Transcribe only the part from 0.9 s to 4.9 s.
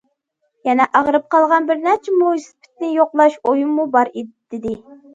ئاغرىپ قالغان بىر نەچچە مويسىپىتنى يوقلاش ئويۇممۇ بار، دېدى.